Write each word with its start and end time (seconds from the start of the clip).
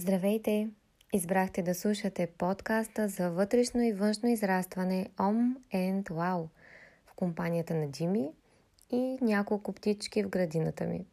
Здравейте! 0.00 0.70
Избрахте 1.12 1.62
да 1.62 1.74
слушате 1.74 2.26
подкаста 2.26 3.08
за 3.08 3.30
вътрешно 3.30 3.82
и 3.82 3.92
външно 3.92 4.28
израстване 4.28 5.10
Om 5.16 5.56
and 5.74 6.02
Wow 6.02 6.48
в 7.06 7.14
компанията 7.16 7.74
на 7.74 7.90
Джими 7.90 8.30
и 8.90 9.18
няколко 9.20 9.72
птички 9.72 10.22
в 10.22 10.28
градината 10.28 10.84
ми. 10.84 11.06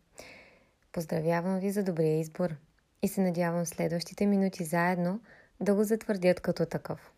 Поздравявам 0.91 1.59
ви 1.59 1.71
за 1.71 1.83
добрия 1.83 2.19
избор 2.19 2.55
и 3.01 3.07
се 3.07 3.21
надявам 3.21 3.65
следващите 3.65 4.25
минути 4.25 4.63
заедно 4.63 5.19
да 5.59 5.75
го 5.75 5.83
затвърдят 5.83 6.39
като 6.39 6.65
такъв. 6.65 7.11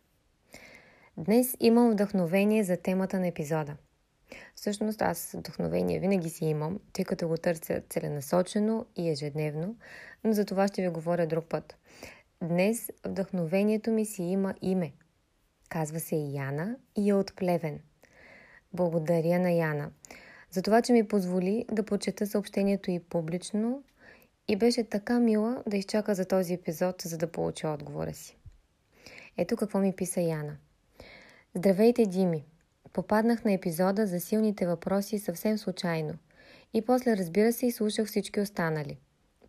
Днес 1.17 1.57
имам 1.59 1.91
вдъхновение 1.91 2.63
за 2.63 2.77
темата 2.77 3.19
на 3.19 3.27
епизода. 3.27 3.75
Всъщност 4.55 5.01
аз 5.01 5.35
вдъхновение 5.37 5.99
винаги 5.99 6.29
си 6.29 6.45
имам, 6.45 6.79
тъй 6.93 7.05
като 7.05 7.27
го 7.27 7.37
търся 7.37 7.81
целенасочено 7.89 8.85
и 8.95 9.09
ежедневно, 9.09 9.75
но 10.23 10.33
за 10.33 10.45
това 10.45 10.67
ще 10.67 10.81
ви 10.81 10.87
говоря 10.87 11.27
друг 11.27 11.45
път. 11.45 11.75
Днес 12.41 12.91
вдъхновението 13.05 13.91
ми 13.91 14.05
си 14.05 14.23
има 14.23 14.53
име. 14.61 14.93
Казва 15.69 15.99
се 15.99 16.15
Яна 16.15 16.75
и 16.95 17.09
е 17.09 17.13
от 17.13 17.35
Плевен. 17.35 17.79
Благодаря 18.73 19.39
на 19.39 19.51
Яна 19.51 19.91
за 20.51 20.61
това, 20.61 20.81
че 20.81 20.93
ми 20.93 21.07
позволи 21.07 21.65
да 21.71 21.83
прочета 21.83 22.27
съобщението 22.27 22.91
и 22.91 22.99
публично 22.99 23.83
и 24.47 24.55
беше 24.55 24.83
така 24.83 25.19
мила 25.19 25.63
да 25.67 25.77
изчака 25.77 26.15
за 26.15 26.25
този 26.25 26.53
епизод, 26.53 27.01
за 27.01 27.17
да 27.17 27.31
получа 27.31 27.69
отговора 27.69 28.13
си. 28.13 28.37
Ето 29.37 29.57
какво 29.57 29.79
ми 29.79 29.95
писа 29.95 30.21
Яна. 30.21 30.57
Здравейте, 31.55 32.05
Дими! 32.05 32.45
Попаднах 32.93 33.45
на 33.45 33.53
епизода 33.53 34.07
за 34.07 34.19
силните 34.19 34.67
въпроси 34.67 35.19
съвсем 35.19 35.57
случайно. 35.57 36.13
И 36.73 36.81
после, 36.81 37.17
разбира 37.17 37.53
се, 37.53 37.65
и 37.65 37.71
слушах 37.71 38.07
всички 38.07 38.39
останали. 38.39 38.97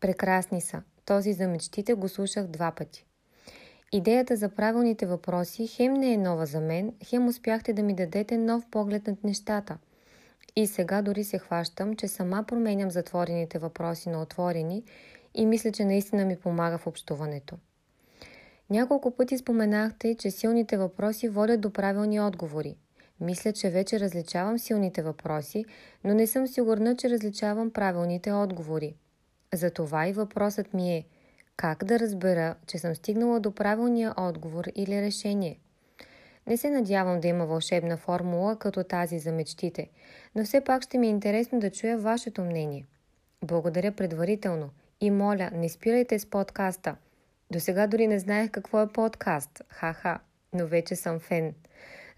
Прекрасни 0.00 0.60
са. 0.60 0.82
Този 1.04 1.32
за 1.32 1.48
мечтите 1.48 1.94
го 1.94 2.08
слушах 2.08 2.46
два 2.46 2.70
пъти. 2.70 3.06
Идеята 3.92 4.36
за 4.36 4.48
правилните 4.48 5.06
въпроси 5.06 5.66
хем 5.66 5.94
не 5.94 6.12
е 6.12 6.16
нова 6.16 6.46
за 6.46 6.60
мен, 6.60 6.92
хем 7.04 7.28
успяхте 7.28 7.72
да 7.72 7.82
ми 7.82 7.94
дадете 7.94 8.38
нов 8.38 8.66
поглед 8.70 9.06
над 9.06 9.24
нещата. 9.24 9.78
И 10.56 10.66
сега 10.66 11.02
дори 11.02 11.24
се 11.24 11.38
хващам, 11.38 11.94
че 11.94 12.08
сама 12.08 12.44
променям 12.48 12.90
затворените 12.90 13.58
въпроси 13.58 14.08
на 14.08 14.22
отворени 14.22 14.82
и 15.34 15.46
мисля, 15.46 15.72
че 15.72 15.84
наистина 15.84 16.24
ми 16.24 16.36
помага 16.36 16.78
в 16.78 16.86
общуването. 16.86 17.56
Няколко 18.70 19.10
пъти 19.10 19.38
споменахте, 19.38 20.14
че 20.14 20.30
силните 20.30 20.76
въпроси 20.76 21.28
водят 21.28 21.60
до 21.60 21.70
правилни 21.70 22.20
отговори. 22.20 22.76
Мисля, 23.20 23.52
че 23.52 23.70
вече 23.70 24.00
различавам 24.00 24.58
силните 24.58 25.02
въпроси, 25.02 25.64
но 26.04 26.14
не 26.14 26.26
съм 26.26 26.46
сигурна, 26.46 26.96
че 26.96 27.10
различавам 27.10 27.70
правилните 27.70 28.32
отговори. 28.32 28.94
Затова 29.54 30.08
и 30.08 30.12
въпросът 30.12 30.74
ми 30.74 30.96
е 30.96 31.04
как 31.56 31.84
да 31.84 31.98
разбера, 31.98 32.54
че 32.66 32.78
съм 32.78 32.94
стигнала 32.94 33.40
до 33.40 33.54
правилния 33.54 34.14
отговор 34.16 34.64
или 34.74 35.02
решение. 35.02 35.58
Не 36.46 36.56
се 36.56 36.70
надявам 36.70 37.20
да 37.20 37.28
има 37.28 37.46
вълшебна 37.46 37.96
формула 37.96 38.56
като 38.58 38.84
тази 38.84 39.18
за 39.18 39.32
мечтите, 39.32 39.88
но 40.34 40.44
все 40.44 40.60
пак 40.60 40.82
ще 40.82 40.98
ми 40.98 41.06
е 41.06 41.10
интересно 41.10 41.60
да 41.60 41.70
чуя 41.70 41.98
вашето 41.98 42.42
мнение. 42.44 42.86
Благодаря 43.42 43.92
предварително 43.92 44.70
и 45.00 45.10
моля, 45.10 45.50
не 45.52 45.68
спирайте 45.68 46.18
с 46.18 46.26
подкаста. 46.26 46.96
До 47.50 47.60
сега 47.60 47.86
дори 47.86 48.06
не 48.06 48.18
знаех 48.18 48.50
какво 48.50 48.82
е 48.82 48.92
подкаст. 48.92 49.62
Ха-ха, 49.68 50.18
но 50.52 50.66
вече 50.66 50.96
съм 50.96 51.20
фен. 51.20 51.54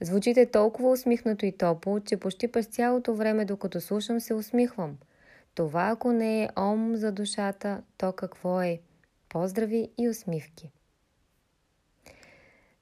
Звучите 0.01 0.47
толкова 0.47 0.91
усмихнато 0.91 1.47
и 1.47 1.53
топло, 1.53 2.01
че 2.01 2.17
почти 2.17 2.49
през 2.49 2.67
цялото 2.67 3.15
време, 3.15 3.45
докато 3.45 3.81
слушам, 3.81 4.21
се 4.21 4.35
усмихвам. 4.35 4.99
Това, 5.55 5.89
ако 5.89 6.13
не 6.13 6.43
е 6.43 6.49
ом 6.57 6.97
за 6.97 7.13
душата, 7.13 7.83
то 7.99 8.13
какво 8.13 8.63
е? 8.63 8.81
Поздрави 9.29 9.91
и 9.99 10.09
усмивки! 10.09 10.71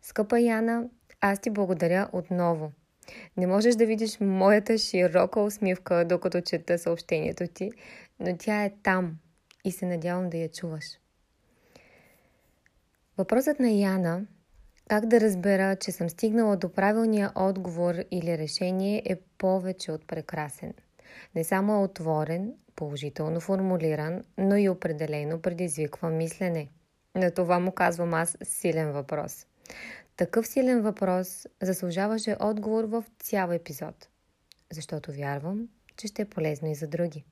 Скъпа 0.02 0.40
Яна, 0.40 0.84
аз 1.20 1.38
ти 1.38 1.50
благодаря 1.50 2.08
отново. 2.12 2.72
Не 3.36 3.46
можеш 3.46 3.74
да 3.74 3.86
видиш 3.86 4.20
моята 4.20 4.78
широка 4.78 5.40
усмивка, 5.40 6.04
докато 6.04 6.40
чета 6.40 6.78
съобщението 6.78 7.46
ти, 7.46 7.70
но 8.20 8.36
тя 8.36 8.64
е 8.64 8.72
там 8.82 9.18
и 9.64 9.72
се 9.72 9.86
надявам 9.86 10.30
да 10.30 10.36
я 10.36 10.48
чуваш. 10.48 10.84
Въпросът 13.18 13.60
на 13.60 13.70
Яна 13.70 14.26
как 14.88 15.06
да 15.06 15.20
разбера, 15.20 15.76
че 15.76 15.92
съм 15.92 16.10
стигнала 16.10 16.56
до 16.56 16.68
правилния 16.68 17.32
отговор 17.34 17.94
или 18.10 18.38
решение 18.38 19.02
е 19.06 19.16
повече 19.16 19.92
от 19.92 20.06
прекрасен. 20.06 20.74
Не 21.34 21.44
само 21.44 21.74
е 21.74 21.84
отворен, 21.84 22.54
положително 22.76 23.40
формулиран, 23.40 24.24
но 24.38 24.56
и 24.56 24.68
определено 24.68 25.42
предизвиква 25.42 26.10
мислене. 26.10 26.68
На 27.14 27.30
това 27.30 27.58
му 27.58 27.72
казвам 27.72 28.14
аз 28.14 28.36
силен 28.42 28.92
въпрос. 28.92 29.46
Такъв 30.16 30.46
силен 30.46 30.82
въпрос 30.82 31.46
заслужаваше 31.62 32.36
отговор 32.40 32.84
в 32.84 33.04
цял 33.18 33.50
епизод, 33.50 34.08
защото 34.70 35.12
вярвам, 35.12 35.68
че 35.96 36.06
ще 36.06 36.22
е 36.22 36.28
полезно 36.30 36.70
и 36.70 36.74
за 36.74 36.86
други. 36.86 37.24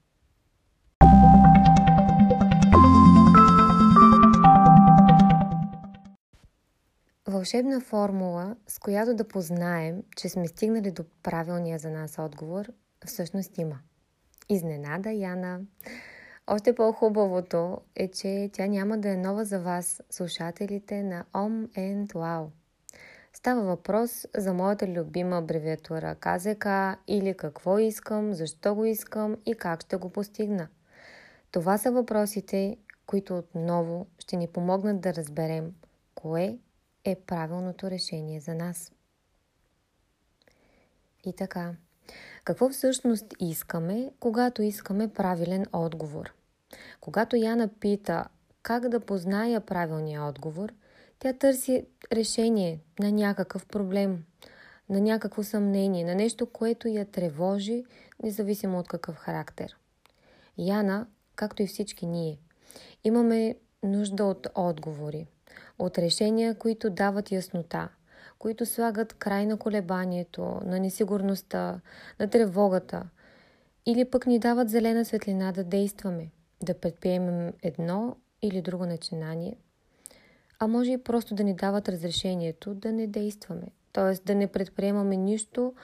Вълшебна 7.29 7.81
формула, 7.81 8.57
с 8.69 8.79
която 8.79 9.15
да 9.15 9.29
познаем, 9.29 10.03
че 10.17 10.29
сме 10.29 10.49
стигнали 10.49 10.91
до 10.91 11.05
правилния 11.23 11.79
за 11.79 11.91
нас 11.91 12.19
отговор, 12.19 12.73
всъщност 13.07 13.59
има. 13.59 13.79
Изненада, 14.49 15.11
Яна. 15.11 15.61
Още 16.47 16.75
по-хубавото 16.75 17.81
е, 17.97 18.11
че 18.11 18.51
тя 18.53 18.67
няма 18.67 18.99
да 18.99 19.11
е 19.11 19.17
нова 19.17 19.45
за 19.45 19.61
вас, 19.61 20.03
слушателите 20.11 21.03
на 21.03 21.25
Om 21.33 21.69
and 21.69 22.07
Wow. 22.07 22.47
Става 23.33 23.63
въпрос 23.63 24.27
за 24.37 24.53
моята 24.55 24.89
любима 24.89 25.39
абревиатура 25.39 26.15
КЗК 26.15 26.67
или 27.09 27.37
какво 27.37 27.79
искам, 27.79 28.35
защо 28.35 28.75
го 28.75 28.85
искам 28.85 29.37
и 29.47 29.55
как 29.55 29.83
ще 29.83 29.97
го 29.97 30.11
постигна. 30.11 30.69
Това 31.51 31.79
са 31.79 31.93
въпросите, 31.93 32.77
които 33.07 33.39
отново 33.39 34.07
ще 34.19 34.37
ни 34.37 34.49
помогнат 34.49 35.01
да 35.01 35.15
разберем 35.15 35.73
кое 36.15 36.59
е 37.11 37.21
правилното 37.27 37.91
решение 37.91 38.41
за 38.41 38.55
нас. 38.55 38.93
И 41.25 41.33
така, 41.33 41.75
какво 42.45 42.69
всъщност 42.69 43.27
искаме, 43.41 44.11
когато 44.21 44.63
искаме 44.63 45.13
правилен 45.13 45.67
отговор? 45.73 46.35
Когато 47.01 47.37
Яна 47.37 47.69
пита 47.69 48.25
как 48.63 48.89
да 48.89 49.01
позная 49.01 49.61
правилния 49.61 50.23
отговор, 50.23 50.73
тя 51.19 51.33
търси 51.33 51.87
решение 52.13 52.81
на 53.01 53.13
някакъв 53.13 53.67
проблем, 53.67 54.25
на 54.89 55.01
някакво 55.01 55.43
съмнение, 55.43 56.05
на 56.05 56.15
нещо, 56.15 56.47
което 56.47 56.89
я 56.89 57.05
тревожи, 57.05 57.85
независимо 58.23 58.79
от 58.79 58.89
какъв 58.89 59.17
характер. 59.17 59.77
Яна, 60.59 61.07
както 61.35 61.63
и 61.63 61.67
всички 61.67 62.07
ние, 62.07 62.39
имаме 63.05 63.57
нужда 63.83 64.25
от 64.25 64.47
отговори, 64.55 65.27
от 65.79 65.99
решения, 65.99 66.55
които 66.55 66.91
дават 66.91 67.33
яснота, 67.33 67.89
които 68.39 68.67
слагат 68.67 69.13
край 69.13 69.47
на 69.47 69.57
колебанието, 69.57 70.61
на 70.65 70.81
несигурността, 70.81 71.81
на 72.21 72.31
тревогата 72.31 73.09
или 73.87 74.05
пък 74.05 74.27
ни 74.27 74.39
дават 74.39 74.71
зелена 74.71 75.05
светлина 75.05 75.53
да 75.53 75.65
действаме, 75.65 76.31
да 76.63 76.81
предприемем 76.81 77.53
едно 77.63 78.17
или 78.43 78.63
друго 78.63 78.87
начинание, 78.87 79.57
а 80.59 80.67
може 80.67 80.93
и 80.93 81.03
просто 81.03 81.35
да 81.35 81.45
ни 81.45 81.55
дават 81.55 81.89
разрешението 81.89 82.75
да 82.75 82.93
не 82.93 83.07
действаме, 83.07 83.67
т.е. 83.93 84.25
да 84.25 84.35
не 84.35 84.47
предприемаме 84.47 85.17
нищо 85.17 85.75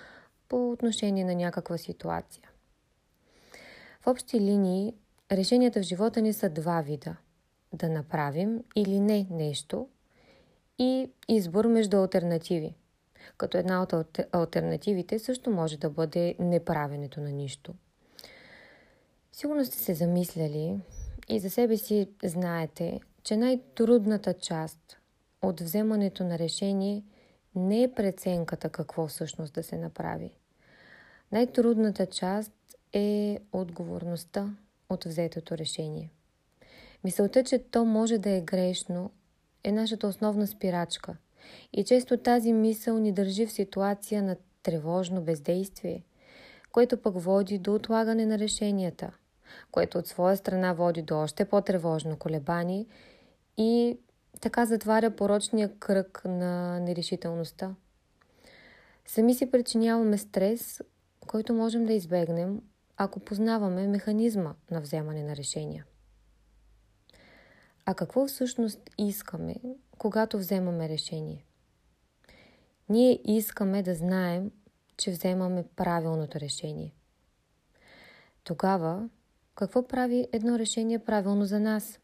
по 0.48 0.70
отношение 0.70 1.24
на 1.24 1.34
някаква 1.34 1.78
ситуация. 1.78 2.50
В 4.00 4.06
общи 4.06 4.40
линии, 4.40 4.94
решенията 5.32 5.80
в 5.80 5.82
живота 5.82 6.22
ни 6.22 6.32
са 6.32 6.48
два 6.48 6.80
вида– 6.80 7.16
да 7.72 7.88
направим 7.88 8.64
или 8.76 9.00
не 9.00 9.26
нещо 9.30 9.88
и 10.78 11.10
избор 11.28 11.64
между 11.64 11.96
альтернативи. 11.96 12.74
Като 13.36 13.58
една 13.58 13.82
от 13.82 14.20
альтернативите 14.32 15.18
също 15.18 15.50
може 15.50 15.78
да 15.78 15.90
бъде 15.90 16.34
неправенето 16.38 17.20
на 17.20 17.32
нищо. 17.32 17.74
Сигурно 19.32 19.64
сте 19.64 19.78
се 19.78 19.94
замисляли 19.94 20.76
и 21.28 21.38
за 21.38 21.50
себе 21.50 21.76
си 21.76 22.08
знаете, 22.24 23.00
че 23.22 23.36
най-трудната 23.36 24.34
част 24.34 24.98
от 25.42 25.60
вземането 25.60 26.24
на 26.24 26.38
решение 26.38 27.04
не 27.54 27.82
е 27.82 27.92
преценката 27.92 28.68
какво 28.68 29.06
всъщност 29.06 29.54
да 29.54 29.62
се 29.62 29.76
направи. 29.76 30.30
Най-трудната 31.32 32.06
част 32.06 32.52
е 32.92 33.38
отговорността 33.52 34.56
от 34.90 35.04
взетото 35.04 35.58
решение– 35.58 36.10
Мисълта, 37.04 37.44
че 37.44 37.58
то 37.58 37.84
може 37.84 38.18
да 38.18 38.30
е 38.30 38.40
грешно, 38.40 39.10
е 39.64 39.72
нашата 39.72 40.06
основна 40.06 40.46
спирачка. 40.46 41.16
И 41.72 41.84
често 41.84 42.16
тази 42.16 42.52
мисъл 42.52 42.98
ни 42.98 43.12
държи 43.12 43.46
в 43.46 43.52
ситуация 43.52 44.22
на 44.22 44.36
тревожно 44.62 45.22
бездействие, 45.22 46.04
което 46.72 46.96
пък 46.96 47.20
води 47.20 47.58
до 47.58 47.74
отлагане 47.74 48.26
на 48.26 48.38
решенията, 48.38 49.12
което 49.70 49.98
от 49.98 50.06
своя 50.06 50.36
страна 50.36 50.72
води 50.72 51.02
до 51.02 51.18
още 51.18 51.44
по-тревожно 51.44 52.16
колебание 52.16 52.86
и 53.56 53.98
така 54.40 54.66
затваря 54.66 55.10
порочния 55.10 55.78
кръг 55.78 56.22
на 56.24 56.80
нерешителността. 56.80 57.74
Сами 59.06 59.34
си 59.34 59.50
причиняваме 59.50 60.18
стрес, 60.18 60.80
който 61.26 61.54
можем 61.54 61.86
да 61.86 61.92
избегнем, 61.92 62.62
ако 62.96 63.20
познаваме 63.20 63.86
механизма 63.86 64.54
на 64.70 64.80
вземане 64.80 65.22
на 65.22 65.36
решения. 65.36 65.84
А 67.86 67.94
какво 67.94 68.26
всъщност 68.26 68.90
искаме, 68.98 69.54
когато 69.98 70.38
вземаме 70.38 70.88
решение? 70.88 71.44
Ние 72.88 73.20
искаме 73.24 73.82
да 73.82 73.94
знаем, 73.94 74.50
че 74.96 75.10
вземаме 75.10 75.64
правилното 75.76 76.40
решение. 76.40 76.94
Тогава, 78.44 79.08
какво 79.54 79.88
прави 79.88 80.28
едно 80.32 80.58
решение 80.58 80.98
правилно 80.98 81.44
за 81.44 81.60
нас? 81.60 81.98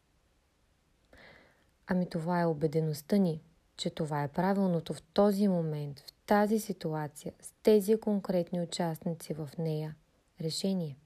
Ами 1.86 2.08
това 2.08 2.40
е 2.40 2.46
убедеността 2.46 3.16
ни, 3.16 3.42
че 3.76 3.90
това 3.90 4.22
е 4.22 4.28
правилното 4.28 4.94
в 4.94 5.02
този 5.02 5.48
момент, 5.48 6.00
в 6.00 6.12
тази 6.26 6.58
ситуация, 6.58 7.32
с 7.40 7.52
тези 7.62 8.00
конкретни 8.00 8.60
участници 8.60 9.34
в 9.34 9.50
нея. 9.58 9.96
Решение. 10.40 10.96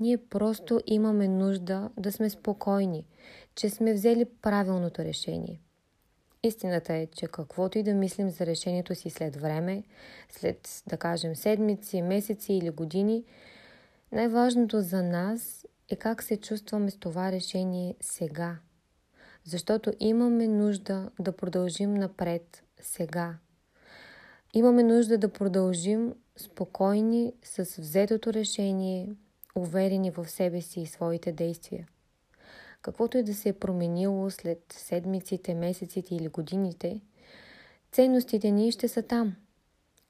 Ние 0.00 0.18
просто 0.18 0.80
имаме 0.86 1.28
нужда 1.28 1.90
да 1.98 2.12
сме 2.12 2.30
спокойни, 2.30 3.06
че 3.54 3.70
сме 3.70 3.92
взели 3.94 4.24
правилното 4.24 5.04
решение. 5.04 5.60
Истината 6.42 6.94
е, 6.94 7.06
че 7.06 7.26
каквото 7.26 7.78
и 7.78 7.82
да 7.82 7.94
мислим 7.94 8.30
за 8.30 8.46
решението 8.46 8.94
си 8.94 9.10
след 9.10 9.36
време, 9.36 9.82
след, 10.30 10.82
да 10.86 10.96
кажем, 10.96 11.36
седмици, 11.36 12.02
месеци 12.02 12.52
или 12.52 12.70
години, 12.70 13.24
най-важното 14.12 14.80
за 14.80 15.02
нас 15.02 15.66
е 15.90 15.96
как 15.96 16.22
се 16.22 16.36
чувстваме 16.36 16.90
с 16.90 16.96
това 16.96 17.32
решение 17.32 17.94
сега. 18.00 18.58
Защото 19.44 19.92
имаме 20.00 20.46
нужда 20.46 21.10
да 21.20 21.32
продължим 21.32 21.94
напред 21.94 22.62
сега. 22.80 23.38
Имаме 24.54 24.82
нужда 24.82 25.18
да 25.18 25.28
продължим 25.28 26.14
спокойни 26.36 27.32
с 27.44 27.62
взетото 27.62 28.32
решение, 28.32 29.08
уверени 29.54 30.10
в 30.10 30.28
себе 30.28 30.60
си 30.60 30.80
и 30.80 30.86
своите 30.86 31.32
действия. 31.32 31.88
Каквото 32.82 33.18
и 33.18 33.22
да 33.22 33.34
се 33.34 33.48
е 33.48 33.52
променило 33.52 34.30
след 34.30 34.72
седмиците, 34.72 35.54
месеците 35.54 36.14
или 36.14 36.28
годините, 36.28 37.00
ценностите 37.92 38.50
ни 38.50 38.72
ще 38.72 38.88
са 38.88 39.02
там, 39.02 39.36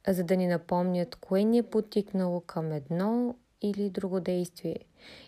за 0.09 0.25
да 0.25 0.37
ни 0.37 0.47
напомнят 0.47 1.17
кое 1.17 1.45
ни 1.45 1.59
е 1.59 1.63
потикнало 1.63 2.41
към 2.41 2.73
едно 2.73 3.37
или 3.63 3.91
друго 3.91 4.21
действие 4.21 4.79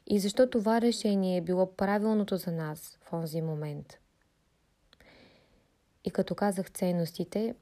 и 0.06 0.19
защо 0.19 0.50
това 0.50 0.81
решение 0.81 1.37
е 1.37 1.41
било 1.41 1.76
правилното 1.76 2.37
за 2.37 2.52
нас 2.52 2.99
в 3.02 3.11
този 3.11 3.43
момент. 3.43 3.99
И 6.05 6.11
като 6.11 6.35
казах 6.35 6.70
ценностите, 6.70 7.55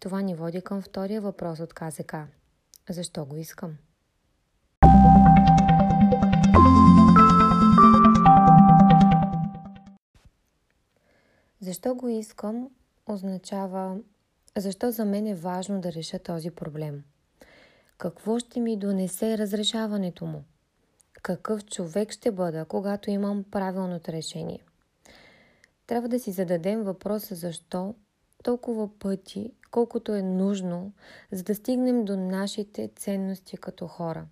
това 0.00 0.20
ни 0.20 0.34
води 0.34 0.62
към 0.62 0.82
втория 0.82 1.20
въпрос 1.20 1.60
от 1.60 1.74
КЗК. 1.74 2.14
Защо 2.90 3.24
го 3.24 3.36
искам? 3.36 3.76
Защо 11.66 11.94
го 11.94 12.08
искам 12.08 12.70
означава 13.06 13.98
защо 14.56 14.90
за 14.90 15.04
мен 15.04 15.26
е 15.26 15.34
важно 15.34 15.80
да 15.80 15.92
реша 15.92 16.18
този 16.18 16.50
проблем. 16.50 17.04
Какво 17.98 18.38
ще 18.38 18.60
ми 18.60 18.76
донесе 18.76 19.38
разрешаването 19.38 20.26
му? 20.26 20.44
Какъв 21.22 21.64
човек 21.64 22.12
ще 22.12 22.30
бъда, 22.30 22.64
когато 22.64 23.10
имам 23.10 23.44
правилното 23.50 24.12
решение? 24.12 24.64
Трябва 25.86 26.08
да 26.08 26.20
си 26.20 26.32
зададем 26.32 26.82
въпроса 26.82 27.34
защо 27.34 27.94
толкова 28.42 28.98
пъти, 28.98 29.52
колкото 29.70 30.14
е 30.14 30.22
нужно, 30.22 30.92
за 31.32 31.42
да 31.42 31.54
стигнем 31.54 32.04
до 32.04 32.16
нашите 32.16 32.90
ценности 32.96 33.56
като 33.56 33.86
хора. 33.86 34.26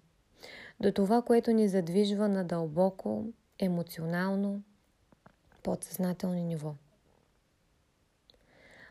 До 0.80 0.92
това, 0.92 1.22
което 1.22 1.50
ни 1.50 1.68
задвижва 1.68 2.28
на 2.28 2.44
дълбоко, 2.44 3.24
емоционално, 3.58 4.62
подсъзнателно 5.62 6.34
ниво. 6.34 6.74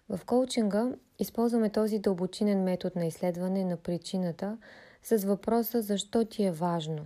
В 0.09 0.19
коучинга 0.25 0.91
използваме 1.19 1.69
този 1.69 1.99
дълбочинен 1.99 2.63
метод 2.63 2.99
на 2.99 3.05
изследване 3.05 3.65
на 3.65 3.77
причината 3.77 4.57
с 5.03 5.17
въпроса 5.17 5.81
защо 5.81 6.25
ти 6.25 6.43
е 6.43 6.51
важно. 6.51 7.05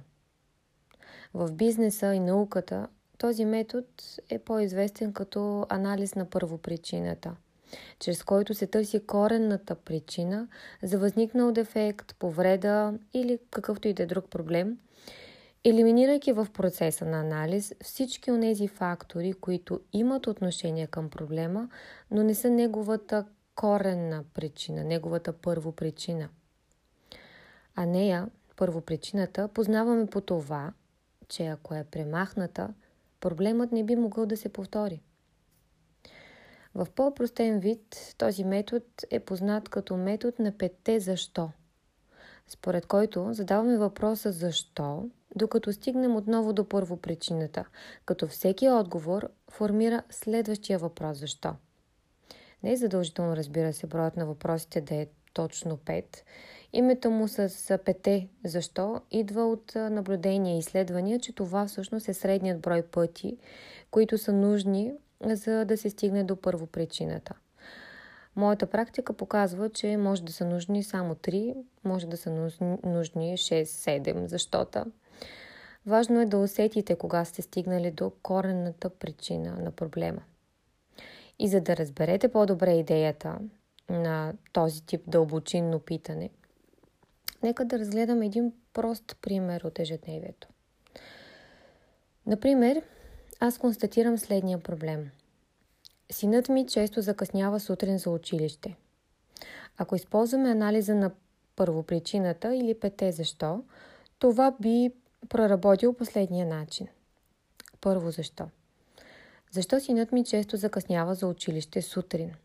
В 1.34 1.52
бизнеса 1.52 2.14
и 2.14 2.20
науката 2.20 2.88
този 3.18 3.46
метод 3.46 3.88
е 4.30 4.40
по-известен 4.40 5.14
като 5.14 5.66
анализ 5.70 6.16
на 6.16 6.30
първопричината, 6.30 7.36
чрез 8.00 8.24
който 8.24 8.54
се 8.54 8.68
търси 8.68 9.06
коренната 9.06 9.76
причина 9.76 10.48
за 10.84 11.00
възникнал 11.00 11.52
дефект, 11.52 12.16
повреда 12.20 12.94
или 13.14 13.40
какъвто 13.52 13.88
и 13.88 13.94
да 13.94 14.04
е 14.04 14.06
друг 14.06 14.30
проблем, 14.30 14.78
елиминирайки 15.70 16.32
в 16.32 16.48
процеса 16.54 17.06
на 17.06 17.20
анализ 17.20 17.74
всички 17.84 18.32
от 18.32 18.42
тези 18.42 18.68
фактори, 18.68 19.34
които 19.34 19.80
имат 19.94 20.28
отношение 20.28 20.88
към 20.88 21.10
проблема, 21.10 21.70
но 22.12 22.24
не 22.24 22.36
са 22.36 22.50
неговата 22.50 23.26
коренна 23.56 24.24
причина, 24.34 24.84
неговата 24.84 25.34
първопричина. 25.34 26.30
А 27.76 27.86
нея, 27.86 28.30
първопричината, 28.56 29.48
познаваме 29.48 30.06
по 30.06 30.22
това, 30.22 30.74
че 31.28 31.46
ако 31.46 31.74
е 31.74 31.86
премахната, 31.92 32.74
проблемът 33.20 33.72
не 33.72 33.84
би 33.84 33.96
могъл 33.96 34.26
да 34.26 34.38
се 34.38 34.50
повтори. 34.50 35.02
В 36.76 36.88
по-простен 36.96 37.60
вид 37.60 38.16
този 38.18 38.44
метод 38.44 38.86
е 39.12 39.20
познат 39.20 39.70
като 39.70 39.98
метод 39.98 40.34
на 40.40 40.58
петте 40.58 41.00
защо, 41.00 41.50
според 42.48 42.86
който 42.86 43.34
задаваме 43.34 43.78
въпроса 43.78 44.32
защо, 44.32 45.10
докато 45.38 45.74
стигнем 45.74 46.16
отново 46.16 46.54
до 46.54 46.70
първопричината, 46.70 47.66
като 48.06 48.28
всеки 48.28 48.70
отговор 48.70 49.30
формира 49.52 50.04
следващия 50.10 50.80
въпрос 50.80 51.18
защо. 51.18 51.54
Не 52.64 52.72
е 52.72 52.78
задължително, 52.78 53.36
разбира 53.36 53.74
се, 53.74 53.88
броят 53.88 54.18
на 54.18 54.26
въпросите 54.26 54.82
да 54.82 54.96
е 54.96 55.08
точно 55.34 55.78
5. 55.78 56.06
Името 56.74 57.12
му 57.12 57.28
с 57.28 57.78
пете 57.86 58.28
защо 58.46 59.02
идва 59.12 59.46
от 59.46 59.76
наблюдения 59.76 60.56
и 60.56 60.60
изследвания, 60.60 61.20
че 61.20 61.36
това 61.36 61.66
всъщност 61.66 62.10
е 62.10 62.14
средният 62.14 62.62
брой 62.62 62.82
пъти, 62.82 63.38
които 63.92 64.18
са 64.18 64.34
нужни 64.34 64.94
за 65.26 65.66
да 65.66 65.78
се 65.78 65.90
стигне 65.90 66.24
до 66.24 66.36
първопричината. 66.36 67.34
Моята 68.36 68.66
практика 68.66 69.14
показва, 69.14 69.70
че 69.70 69.98
може 69.98 70.24
да 70.24 70.32
са 70.32 70.46
нужни 70.46 70.84
само 70.84 71.16
3, 71.16 71.56
може 71.84 72.08
да 72.08 72.18
са 72.18 72.30
нужни 72.84 73.38
6-7, 73.38 74.26
защото 74.26 74.86
важно 75.86 76.22
е 76.22 76.26
да 76.26 76.38
усетите 76.38 76.96
кога 76.96 77.26
сте 77.26 77.42
стигнали 77.42 77.92
до 77.92 78.12
коренната 78.24 78.90
причина 78.90 79.56
на 79.56 79.72
проблема. 79.72 80.22
И 81.40 81.48
за 81.48 81.62
да 81.62 81.78
разберете 81.78 82.28
по-добре 82.28 82.72
идеята 82.72 83.40
на 83.90 84.34
този 84.54 84.86
тип 84.86 85.02
дълбочинно 85.08 85.80
питане, 85.80 86.30
нека 87.44 87.66
да 87.66 87.80
разгледам 87.80 88.22
един 88.22 88.54
прост 88.74 89.18
пример 89.22 89.62
от 89.62 89.80
ежедневието. 89.80 90.48
Например, 92.26 92.82
аз 93.40 93.58
констатирам 93.58 94.18
следния 94.18 94.60
проблем. 94.60 95.10
Синът 96.12 96.50
ми 96.50 96.68
често 96.68 97.02
закъснява 97.02 97.60
сутрин 97.60 97.98
за 97.98 98.10
училище. 98.10 98.76
Ако 99.78 99.96
използваме 99.96 100.50
анализа 100.50 100.96
на 100.96 101.12
първопричината 101.56 102.56
или 102.56 102.80
пете 102.80 103.12
защо, 103.12 103.64
това 104.20 104.56
би 104.62 104.92
проработил 105.30 105.94
последния 105.94 106.46
начин. 106.46 106.88
Първо 107.82 108.12
защо? 108.12 108.50
Защо 109.52 109.80
синът 109.80 110.12
ми 110.12 110.26
често 110.26 110.58
закъснява 110.58 111.16
за 111.16 111.28
училище 111.28 111.82
сутрин? 111.82 112.36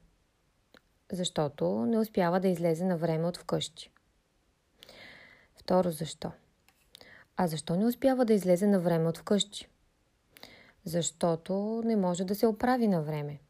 Защото 1.12 1.86
не 1.86 1.98
успява 1.98 2.40
да 2.40 2.48
излезе 2.48 2.84
на 2.84 2.96
време 2.96 3.26
от 3.26 3.36
вкъщи. 3.36 3.90
Второ 5.54 5.90
защо? 5.90 6.32
А 7.36 7.46
защо 7.46 7.76
не 7.76 7.86
успява 7.86 8.24
да 8.24 8.32
излезе 8.32 8.66
на 8.66 8.80
време 8.80 9.08
от 9.08 9.18
вкъщи? 9.18 9.68
Защото 10.84 11.82
не 11.84 11.96
може 11.96 12.24
да 12.24 12.34
се 12.34 12.46
оправи 12.46 12.88
на 12.88 13.02
време. 13.02 13.40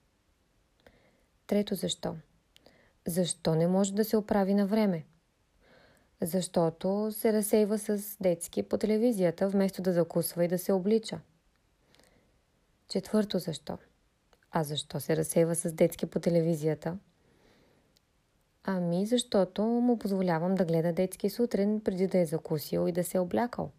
Трето 1.47 1.75
защо? 1.75 2.17
Защо 3.07 3.55
не 3.55 3.67
може 3.67 3.95
да 3.95 4.05
се 4.05 4.17
оправи 4.17 4.55
на 4.55 4.67
време? 4.67 5.05
Защото 6.23 7.09
се 7.12 7.33
разсейва 7.33 7.79
с 7.79 8.17
детски 8.21 8.62
по 8.62 8.79
телевизията, 8.79 9.49
вместо 9.49 9.83
да 9.83 9.93
закусва 9.93 10.45
и 10.45 10.49
да 10.49 10.59
се 10.59 10.73
облича. 10.73 11.21
Четвърто 12.88 13.38
защо? 13.38 13.79
А 14.50 14.64
защо 14.64 15.00
се 15.00 15.17
разсейва 15.17 15.55
с 15.55 15.73
детски 15.73 16.07
по 16.07 16.21
телевизията? 16.21 16.99
Ами, 18.64 19.07
защото 19.07 19.62
му 19.62 19.99
позволявам 19.99 20.55
да 20.55 20.64
гледа 20.64 20.93
детски 20.93 21.31
сутрин, 21.31 21.81
преди 21.81 22.07
да 22.07 22.19
е 22.19 22.26
закусил 22.26 22.88
и 22.88 22.93
да 22.93 23.05
се 23.05 23.17
е 23.17 23.21
облякал. 23.21 23.71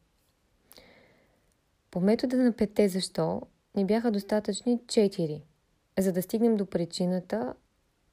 По 1.92 2.00
метода 2.00 2.38
на 2.38 2.52
петте 2.52 2.90
защо 2.90 3.42
ни 3.76 3.86
бяха 3.86 4.12
достатъчни 4.12 4.80
четири. 4.88 5.44
за 6.00 6.12
да 6.12 6.22
стигнем 6.22 6.58
до 6.58 6.66
причината, 6.66 7.54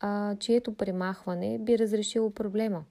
а, 0.00 0.36
чието 0.36 0.74
премахване 0.74 1.58
би 1.58 1.78
разрешило 1.78 2.30
проблема. 2.30 2.84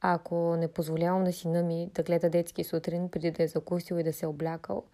Ако 0.00 0.56
не 0.56 0.68
позволявам 0.68 1.24
на 1.24 1.32
сина 1.32 1.62
ми 1.62 1.90
да 1.94 2.02
гледа 2.02 2.30
детски 2.30 2.64
сутрин, 2.64 3.08
преди 3.08 3.30
да 3.30 3.42
е 3.42 3.48
закусил 3.48 3.96
и 3.96 4.02
да 4.02 4.12
се 4.12 4.24
е 4.24 4.28
облякал, 4.28 4.84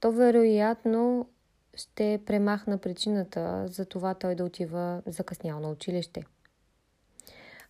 то 0.00 0.12
вероятно 0.12 1.28
ще 1.74 2.20
премахна 2.26 2.78
причината 2.78 3.64
за 3.68 3.84
това 3.84 4.14
той 4.14 4.34
да 4.34 4.44
отива 4.44 5.02
закъснял 5.06 5.60
на 5.60 5.70
училище. 5.70 6.24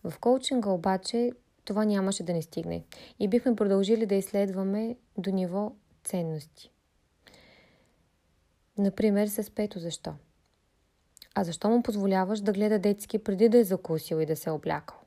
В 0.03 0.19
коучинга 0.19 0.69
обаче 0.69 1.31
това 1.65 1.85
нямаше 1.85 2.23
да 2.23 2.33
не 2.33 2.41
стигне 2.41 2.83
и 3.19 3.27
бихме 3.27 3.55
продължили 3.55 4.05
да 4.05 4.15
изследваме 4.15 4.95
до 5.17 5.31
ниво 5.31 5.71
ценности. 6.03 6.71
Например, 8.77 9.27
с 9.27 9.51
пето 9.55 9.79
защо. 9.79 10.13
А 11.35 11.43
защо 11.43 11.69
му 11.69 11.83
позволяваш 11.83 12.39
да 12.39 12.53
гледа 12.53 12.79
детски 12.79 13.19
преди 13.23 13.49
да 13.49 13.57
е 13.57 13.63
закусил 13.63 14.15
и 14.15 14.25
да 14.25 14.35
се 14.35 14.49
е 14.49 14.53
облякал? 14.53 14.98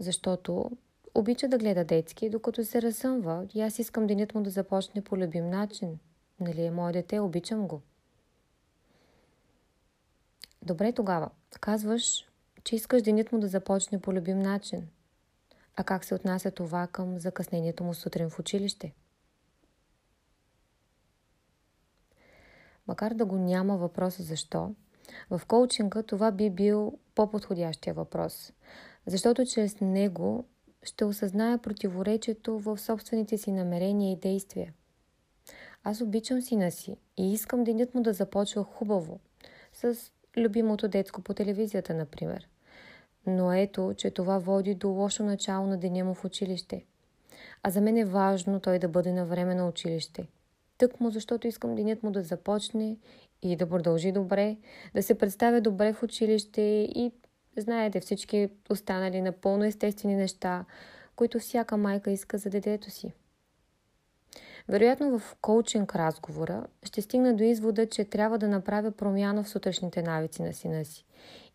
Защото 0.00 0.70
обича 1.14 1.48
да 1.48 1.58
гледа 1.58 1.84
детски, 1.84 2.30
докато 2.30 2.64
се 2.64 2.82
разсъмва 2.82 3.46
и 3.54 3.60
аз 3.60 3.78
искам 3.78 4.06
денят 4.06 4.34
му 4.34 4.42
да 4.42 4.50
започне 4.50 5.04
по 5.04 5.16
любим 5.16 5.50
начин. 5.50 5.98
Нали 6.40 6.64
е 6.64 6.70
мое 6.70 6.92
дете, 6.92 7.20
обичам 7.20 7.68
го. 7.68 7.80
Добре 10.62 10.92
тогава. 10.92 11.30
Казваш, 11.60 12.24
че 12.64 12.76
искаш 12.76 13.02
денят 13.02 13.32
му 13.32 13.38
да 13.38 13.48
започне 13.48 14.00
по 14.00 14.12
любим 14.12 14.38
начин. 14.38 14.88
А 15.76 15.84
как 15.84 16.04
се 16.04 16.14
отнася 16.14 16.50
това 16.50 16.86
към 16.86 17.18
закъснението 17.18 17.84
му 17.84 17.94
сутрин 17.94 18.30
в 18.30 18.38
училище? 18.38 18.92
Макар 22.88 23.14
да 23.14 23.24
го 23.24 23.36
няма 23.36 23.76
въпроса 23.76 24.22
защо, 24.22 24.74
в 25.30 25.40
коучинга 25.46 26.02
това 26.02 26.30
би 26.30 26.50
бил 26.50 26.98
по-подходящия 27.14 27.94
въпрос, 27.94 28.52
защото 29.06 29.46
чрез 29.46 29.80
него 29.80 30.44
ще 30.82 31.04
осъзная 31.04 31.58
противоречието 31.58 32.58
в 32.58 32.78
собствените 32.78 33.38
си 33.38 33.52
намерения 33.52 34.12
и 34.12 34.16
действия. 34.16 34.72
Аз 35.84 36.00
обичам 36.00 36.42
сина 36.42 36.70
си 36.70 36.96
и 37.16 37.32
искам 37.32 37.64
денят 37.64 37.94
му 37.94 38.02
да 38.02 38.12
започва 38.12 38.64
хубаво, 38.64 39.20
с 39.72 39.96
любимото 40.36 40.88
детско 40.88 41.22
по 41.22 41.34
телевизията, 41.34 41.94
например. 41.94 42.48
Но 43.26 43.52
ето, 43.52 43.94
че 43.96 44.10
това 44.10 44.38
води 44.38 44.74
до 44.74 44.88
лошо 44.88 45.22
начало 45.22 45.66
на 45.66 45.78
деня 45.78 46.04
му 46.04 46.14
в 46.14 46.24
училище. 46.24 46.84
А 47.62 47.70
за 47.70 47.80
мен 47.80 47.96
е 47.96 48.04
важно 48.04 48.60
той 48.60 48.78
да 48.78 48.88
бъде 48.88 49.12
на 49.12 49.26
време 49.26 49.54
на 49.54 49.68
училище. 49.68 50.28
Тък 50.78 51.00
му, 51.00 51.10
защото 51.10 51.46
искам 51.46 51.74
денят 51.74 52.02
му 52.02 52.10
да 52.10 52.22
започне 52.22 52.96
и 53.42 53.56
да 53.56 53.68
продължи 53.68 54.12
добре, 54.12 54.56
да 54.94 55.02
се 55.02 55.18
представя 55.18 55.60
добре 55.60 55.92
в 55.92 56.02
училище 56.02 56.60
и 56.94 57.12
знаете 57.56 58.00
всички 58.00 58.48
останали 58.70 59.20
напълно 59.20 59.64
естествени 59.64 60.16
неща, 60.16 60.64
които 61.16 61.38
всяка 61.38 61.76
майка 61.76 62.10
иска 62.10 62.38
за 62.38 62.50
детето 62.50 62.90
си. 62.90 63.12
Вероятно 64.68 65.18
в 65.18 65.36
коучинг 65.40 65.94
разговора 65.94 66.66
ще 66.82 67.02
стигна 67.02 67.36
до 67.36 67.44
извода, 67.44 67.86
че 67.86 68.04
трябва 68.04 68.38
да 68.38 68.48
направя 68.48 68.90
промяна 68.90 69.42
в 69.42 69.48
сутрешните 69.48 70.02
навици 70.02 70.42
на 70.42 70.52
сина 70.52 70.84
си 70.84 71.04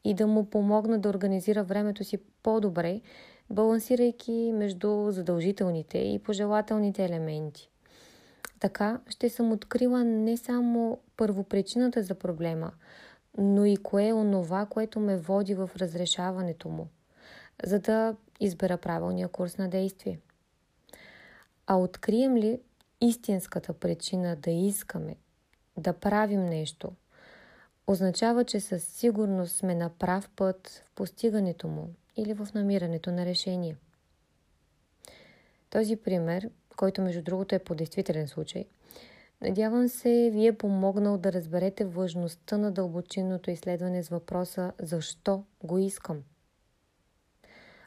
и 0.04 0.14
да 0.14 0.28
му 0.28 0.50
помогна 0.50 1.00
да 1.00 1.10
организира 1.10 1.64
времето 1.64 2.04
си 2.04 2.18
по-добре, 2.44 3.02
балансирайки 3.50 4.52
между 4.54 5.08
задължителните 5.12 5.98
и 5.98 6.20
пожелателните 6.20 7.06
елементи. 7.06 7.70
Така 8.60 9.00
ще 9.08 9.30
съм 9.30 9.52
открила 9.52 10.04
не 10.04 10.38
само 10.38 11.00
първопричината 11.18 12.04
за 12.04 12.16
проблема, 12.16 12.72
но 13.38 13.66
и 13.66 13.78
кое 13.78 14.08
е 14.08 14.14
онова, 14.14 14.66
което 14.66 15.00
ме 15.00 15.18
води 15.18 15.54
в 15.54 15.70
разрешаването 15.78 16.70
му, 16.70 16.88
за 17.64 17.80
да 17.80 18.16
избера 18.40 18.78
правилния 18.78 19.28
курс 19.28 19.58
на 19.58 19.70
действие. 19.70 20.20
А 21.68 21.76
открием 21.76 22.38
ли 22.38 22.60
истинската 23.02 23.74
причина 23.74 24.36
да 24.36 24.52
искаме 24.52 25.16
да 25.78 25.94
правим 25.94 26.46
нещо, 26.46 26.92
означава, 27.88 28.44
че 28.44 28.60
със 28.60 28.84
сигурност 28.84 29.56
сме 29.56 29.76
на 29.76 29.90
прав 29.90 30.30
път 30.36 30.84
в 30.86 30.92
постигането 30.96 31.68
му 31.68 31.90
или 32.18 32.34
в 32.34 32.48
намирането 32.56 33.12
на 33.12 33.26
решение. 33.26 33.76
Този 35.70 35.96
пример, 35.96 36.50
който 36.76 37.02
между 37.02 37.22
другото 37.22 37.56
е 37.56 37.60
по 37.60 37.76
действителен 37.76 38.28
случай, 38.28 38.66
надявам 39.42 39.88
се 39.88 40.30
ви 40.34 40.48
е 40.48 40.58
помогнал 40.58 41.18
да 41.18 41.34
разберете 41.34 41.86
важността 41.86 42.58
на 42.58 42.72
дълбочинното 42.72 43.52
изследване 43.52 44.04
с 44.04 44.10
въпроса 44.10 44.72
защо 44.82 45.44
го 45.64 45.78
искам. 45.78 46.24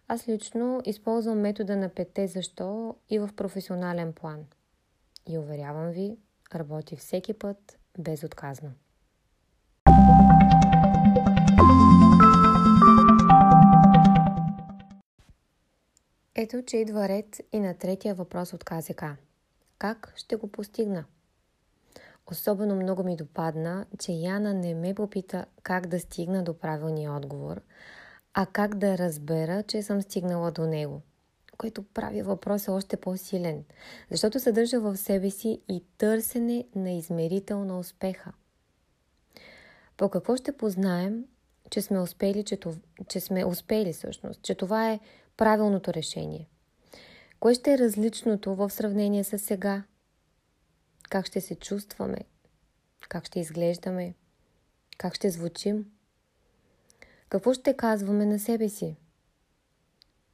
Аз 0.08 0.28
лично 0.28 0.82
използвам 0.84 1.40
метода 1.40 1.76
на 1.76 1.88
пете 1.88 2.26
защо 2.26 2.94
и 3.10 3.18
в 3.18 3.30
професионален 3.36 4.12
план– 4.12 4.44
и 5.28 5.38
уверявам 5.38 5.90
ви, 5.90 6.16
работи 6.54 6.96
всеки 6.96 7.34
път 7.34 7.78
безотказно. 7.98 8.72
Ето, 16.34 16.62
че 16.66 16.76
идва 16.76 17.08
ред 17.08 17.40
и 17.52 17.60
на 17.60 17.74
третия 17.74 18.14
въпрос 18.14 18.52
от 18.52 18.64
КЗК. 18.64 19.02
Как 19.78 20.12
ще 20.16 20.36
го 20.36 20.52
постигна? 20.52 21.04
Особено 22.30 22.74
много 22.76 23.04
ми 23.04 23.16
допадна, 23.16 23.86
че 23.98 24.12
Яна 24.12 24.54
не 24.54 24.74
ме 24.74 24.94
попита 24.94 25.46
как 25.62 25.86
да 25.86 26.00
стигна 26.00 26.44
до 26.44 26.58
правилния 26.58 27.12
отговор, 27.12 27.60
а 28.34 28.46
как 28.46 28.74
да 28.74 28.98
разбера, 28.98 29.62
че 29.62 29.82
съм 29.82 30.02
стигнала 30.02 30.50
до 30.50 30.66
него 30.66 31.02
което 31.58 31.82
прави 31.82 32.22
въпроса 32.22 32.72
още 32.72 32.96
по-силен, 32.96 33.64
защото 34.10 34.40
съдържа 34.40 34.80
в 34.80 34.96
себе 34.96 35.30
си 35.30 35.60
и 35.68 35.84
търсене 35.98 36.64
на 36.74 36.90
измерител 36.90 37.64
на 37.64 37.78
успеха. 37.78 38.32
По 39.96 40.08
какво 40.08 40.36
ще 40.36 40.56
познаем, 40.56 41.24
че 41.70 41.82
сме 41.82 42.00
успели, 42.00 42.44
че, 42.44 42.56
това, 42.56 42.78
че 43.08 43.20
сме 43.20 43.44
успели 43.44 43.92
всъщност, 43.92 44.42
че 44.42 44.54
това 44.54 44.92
е 44.92 45.00
правилното 45.36 45.94
решение? 45.94 46.48
Кое 47.40 47.54
ще 47.54 47.72
е 47.72 47.78
различното 47.78 48.54
в 48.54 48.70
сравнение 48.70 49.24
с 49.24 49.38
сега? 49.38 49.82
Как 51.08 51.26
ще 51.26 51.40
се 51.40 51.54
чувстваме? 51.54 52.18
Как 53.08 53.26
ще 53.26 53.40
изглеждаме? 53.40 54.14
Как 54.98 55.14
ще 55.14 55.30
звучим? 55.30 55.92
Какво 57.28 57.54
ще 57.54 57.76
казваме 57.76 58.26
на 58.26 58.38
себе 58.38 58.68
си? 58.68 58.96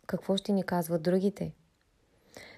какво 0.06 0.36
ще 0.36 0.52
ни 0.52 0.62
казват 0.62 1.02
другите? 1.02 1.52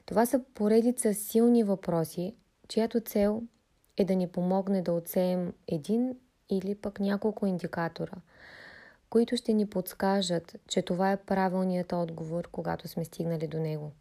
Това 0.07 0.27
са 0.27 0.45
поредица 0.55 1.15
силни 1.15 1.65
въпроси, 1.65 2.35
чиято 2.69 3.01
цел 3.01 3.43
е 3.97 4.05
да 4.05 4.17
ни 4.17 4.29
помогне 4.29 4.83
да 4.83 4.93
отсеем 4.93 5.53
един 5.69 6.17
или 6.51 6.75
пък 6.75 7.01
няколко 7.01 7.47
индикатора, 7.47 8.13
които 9.11 9.37
ще 9.37 9.53
ни 9.53 9.67
подскажат, 9.67 10.57
че 10.69 10.83
това 10.83 11.13
е 11.13 11.17
правилният 11.17 11.93
отговор, 11.93 12.49
когато 12.53 12.89
сме 12.89 13.05
стигнали 13.05 13.47
до 13.47 13.59
него. 13.59 13.93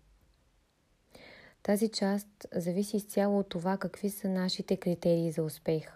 Тази 1.65 1.89
част 1.89 2.27
зависи 2.55 2.98
изцяло 2.98 3.39
от 3.39 3.50
това 3.50 3.77
какви 3.77 4.10
са 4.10 4.29
нашите 4.29 4.77
критерии 4.77 5.31
за 5.31 5.43
успех 5.43 5.91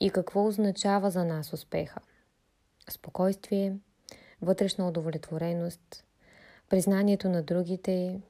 и 0.00 0.10
какво 0.10 0.46
означава 0.46 1.10
за 1.10 1.24
нас 1.24 1.52
успеха. 1.52 2.00
Спокойствие, 2.90 3.76
вътрешна 4.42 4.88
удовлетвореност, 4.88 6.04
признанието 6.68 7.28
на 7.28 7.42
другите 7.42 8.20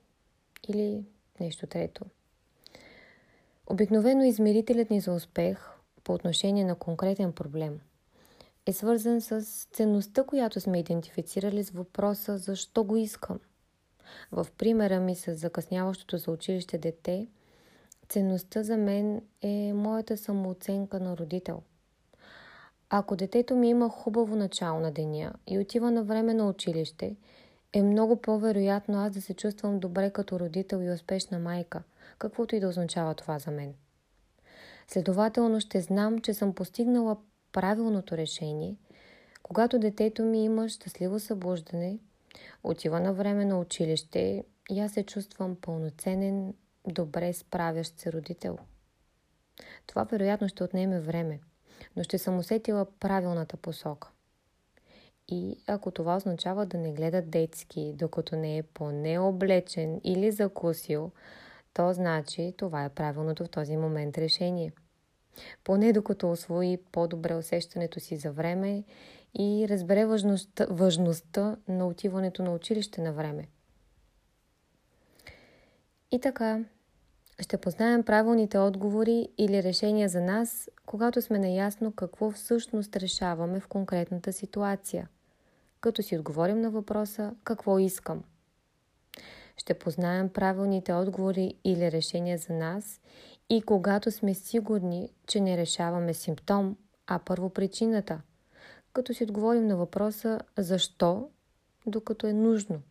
или 0.68 1.04
нещо 1.40 1.66
трето. 1.66 2.04
Обикновено 3.66 4.25
измерителят 4.25 4.90
ни 4.90 5.00
за 5.00 5.12
успех 5.12 5.70
по 6.04 6.12
отношение 6.12 6.64
на 6.64 6.75
конкретен 6.75 7.32
проблем 7.32 7.80
е 8.66 8.72
свързан 8.72 9.20
с 9.20 9.40
ценността, 9.72 10.25
която 10.25 10.60
сме 10.60 10.78
идентифицирали 10.78 11.64
с 11.64 11.70
въпроса 11.70 12.38
защо 12.38 12.84
го 12.84 12.96
искам. 12.96 13.38
В 14.33 14.47
примера 14.59 15.00
ми 15.00 15.15
с 15.15 15.35
закъсняващото 15.35 16.17
за 16.19 16.31
училище 16.31 16.79
дете, 16.79 17.27
ценността 18.09 18.62
за 18.62 18.77
мен 18.77 19.23
е 19.43 19.73
моята 19.73 20.17
самооценка 20.17 21.00
на 21.00 21.17
родител. 21.17 21.62
Ако 22.91 23.17
детето 23.17 23.57
ми 23.57 23.69
има 23.69 23.88
хубаво 23.88 24.37
начало 24.37 24.81
на 24.81 24.93
деня 24.93 25.33
и 25.47 25.59
отива 25.59 25.91
на 25.91 26.03
време 26.03 26.35
на 26.35 26.49
училище– 26.49 27.17
е 27.73 27.83
много 27.83 28.17
по-вероятно 28.17 28.99
аз 28.99 29.12
да 29.12 29.23
се 29.23 29.35
чувствам 29.35 29.79
добре 29.79 30.11
като 30.11 30.41
родител 30.41 30.83
и 30.83 30.91
успешна 30.91 31.38
майка, 31.38 31.83
каквото 32.19 32.57
и 32.57 32.61
да 32.61 32.69
означава 32.69 33.15
това 33.15 33.38
за 33.38 33.50
мен. 33.50 33.75
Следователно 34.88 35.61
ще 35.61 35.81
знам, 35.81 36.19
че 36.19 36.35
съм 36.35 36.55
постигнала 36.55 37.17
правилното 37.53 38.17
решение, 38.17 38.77
когато 39.43 39.79
детето 39.79 40.25
ми 40.25 40.45
има 40.45 40.69
щастливо 40.69 41.21
събуждане, 41.21 41.99
отива 42.64 43.00
на 43.00 43.12
време 43.12 43.45
на 43.45 43.59
училище 43.59 44.45
и 44.71 44.80
аз 44.80 44.92
се 44.92 45.02
чувствам 45.02 45.57
пълноценен, 45.57 46.54
добре 46.87 47.33
справящ 47.33 47.99
се 47.99 48.12
родител. 48.12 48.59
Това 49.87 50.04
вероятно 50.04 50.49
ще 50.49 50.64
отнеме 50.64 51.00
време, 51.00 51.40
но 51.97 52.02
ще 52.02 52.18
съм 52.18 52.38
усетила 52.38 52.87
правилната 53.00 53.57
посока. 53.57 54.09
И 55.28 55.61
ако 55.66 55.90
това 55.90 56.16
означава 56.16 56.66
да 56.66 56.78
не 56.78 56.92
гледа 56.92 57.23
детски, 57.23 57.92
докато 57.95 58.37
не 58.37 58.59
е 58.59 58.62
поне 58.62 59.18
облечен 59.18 60.00
или 60.04 60.30
закусил, 60.30 61.11
то 61.75 61.92
значи 61.92 62.54
това 62.57 62.85
е 62.85 62.88
правилното 62.88 63.45
в 63.45 63.49
този 63.49 63.76
момент 63.76 64.18
решение. 64.18 64.73
Поне 65.64 65.92
докато 65.92 66.30
освои 66.30 66.78
по-добре 66.92 67.35
усещането 67.35 68.00
си 68.00 68.16
за 68.16 68.33
време 68.33 68.85
и 69.35 69.66
разбере 69.68 70.06
важността, 70.06 70.66
важността 70.70 71.56
на 71.68 71.87
отиването 71.87 72.42
на 72.42 72.52
училище 72.52 73.02
на 73.02 73.12
време. 73.12 73.49
И 76.11 76.20
така, 76.20 76.64
ще 77.40 77.56
познаем 77.56 78.02
правилните 78.02 78.58
отговори 78.58 79.28
или 79.38 79.62
решения 79.62 80.08
за 80.08 80.20
нас, 80.20 80.70
когато 80.87 81.23
сме 81.23 81.38
наясно 81.38 81.92
какво 81.92 82.30
всъщност 82.30 82.97
решаваме 82.97 83.61
в 83.61 83.68
конкретната 83.68 84.32
ситуация, 84.32 85.08
като 85.80 86.02
си 86.02 86.18
отговорим 86.18 86.61
на 86.61 86.70
въпроса 86.70 87.35
какво 87.44 87.78
искам. 87.78 88.25
Ще 89.56 89.75
познаем 89.75 90.28
правилните 90.28 90.92
отговори 90.92 91.54
или 91.64 91.92
решения 91.92 92.38
за 92.38 92.52
нас 92.52 93.00
и 93.50 93.62
когато 93.62 94.11
сме 94.11 94.35
сигурни, 94.35 95.11
че 95.26 95.40
не 95.40 95.56
решаваме 95.56 96.14
симптом, 96.14 96.76
а 97.06 97.18
първо 97.18 97.50
причината, 97.50 98.20
като 98.99 99.14
си 99.14 99.25
отговорим 99.25 99.67
на 99.67 99.76
въпроса 99.76 100.40
защо, 100.57 101.28
докато 101.87 102.26
е 102.26 102.33
нужно. 102.33 102.83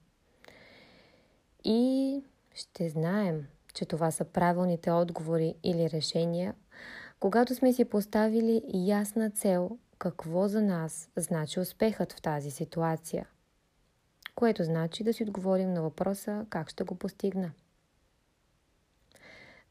И 1.63 2.21
ще 2.53 2.89
знаем, 2.89 3.47
че 3.73 3.85
това 3.85 4.11
са 4.11 4.25
правилните 4.25 4.91
отговори 4.91 5.55
или 5.63 5.89
решения, 5.89 6.55
когато 7.19 7.55
сме 7.55 7.73
си 7.73 7.85
поставили 7.85 8.63
ясна 8.73 9.29
цел 9.29 9.77
какво 9.99 10.47
за 10.47 10.61
нас 10.61 11.09
значи 11.15 11.59
успехът 11.59 12.13
в 12.13 12.21
тази 12.21 12.51
ситуация, 12.51 13.27
което 14.35 14.63
значи 14.63 15.03
да 15.03 15.13
си 15.13 15.23
отговорим 15.23 15.73
на 15.73 15.81
въпроса 15.81 16.45
как 16.49 16.69
ще 16.69 16.83
го 16.83 16.95
постигна. 16.95 17.51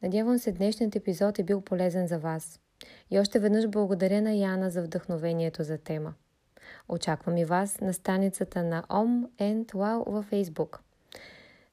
Надявам 0.03 0.39
се 0.39 0.53
днешният 0.53 0.97
епизод 0.97 1.39
е 1.39 1.43
бил 1.43 1.61
полезен 1.61 2.07
за 2.07 2.19
вас. 2.19 2.61
И 3.11 3.19
още 3.19 3.39
веднъж 3.39 3.69
благодаря 3.69 4.23
на 4.23 4.33
Яна 4.33 4.71
за 4.71 4.83
вдъхновението 4.83 5.63
за 5.63 5.79
тема. 5.79 6.15
Очаквам 6.89 7.37
и 7.37 7.45
вас 7.45 7.81
на 7.81 7.95
страницата 7.95 8.63
на 8.63 8.83
Om 8.83 9.29
and 9.41 9.73
Wow 9.73 10.11
във 10.11 10.31
Facebook. 10.31 10.79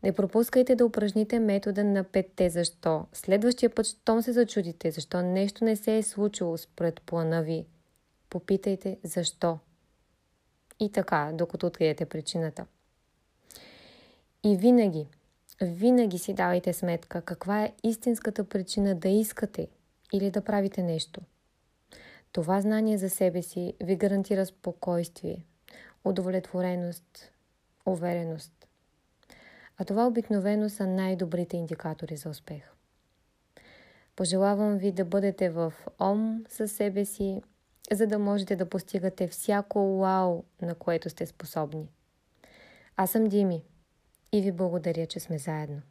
Не 0.04 0.12
пропускайте 0.12 0.76
да 0.76 0.86
упражните 0.86 1.40
метода 1.40 1.84
на 1.84 2.04
петте 2.04 2.50
защо. 2.50 3.06
Следващия 3.14 3.70
път, 3.70 3.86
щом 3.86 4.22
се 4.22 4.32
зачудите, 4.32 4.92
защо 4.92 5.22
нещо 5.22 5.66
не 5.66 5.76
се 5.76 5.98
е 5.98 6.04
случило 6.04 6.58
според 6.58 7.02
плана 7.02 7.44
ви, 7.44 7.66
попитайте 8.30 8.98
защо. 9.04 9.60
И 10.80 10.92
така, 10.92 11.32
докато 11.34 11.68
откриете 11.68 12.06
причината. 12.06 12.66
И 14.44 14.58
винаги, 14.58 15.08
винаги 15.62 16.18
си 16.18 16.34
давайте 16.34 16.74
сметка 16.74 17.22
каква 17.22 17.64
е 17.64 17.74
истинската 17.84 18.44
причина 18.44 18.96
да 18.96 19.10
искате 19.10 19.68
или 20.14 20.32
да 20.32 20.42
правите 20.42 20.84
нещо. 20.84 21.22
Това 22.34 22.62
знание 22.62 22.98
за 22.98 23.10
себе 23.10 23.42
си 23.42 23.74
ви 23.82 23.96
гарантира 23.96 24.46
спокойствие, 24.46 25.46
удовлетвореност, 26.04 27.32
увереност. 27.86 28.68
А 29.78 29.86
това 29.86 30.08
обикновено 30.08 30.70
са 30.70 30.88
най-добрите 30.88 31.58
индикатори 31.58 32.16
за 32.16 32.30
успех. 32.30 32.64
Пожелавам 34.16 34.78
ви 34.78 34.92
да 34.92 35.06
бъдете 35.06 35.50
в 35.50 35.74
ом 36.00 36.46
със 36.50 36.72
себе 36.72 37.06
си, 37.06 37.42
за 37.92 38.08
да 38.08 38.20
можете 38.20 38.56
да 38.56 38.70
постигате 38.70 39.28
всяко 39.28 39.98
вау, 39.98 40.44
на 40.62 40.76
което 40.76 41.10
сте 41.10 41.26
способни. 41.26 41.90
Аз 42.96 43.12
съм 43.12 43.24
Дими 43.24 43.64
и 44.32 44.42
ви 44.42 44.52
благодаря, 44.52 45.06
че 45.06 45.20
сме 45.20 45.38
заедно. 45.38 45.82